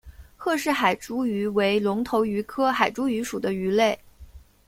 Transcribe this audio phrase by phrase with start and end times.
[0.35, 3.99] 赫氏海猪鱼为隆头鱼科海猪鱼属的鱼类。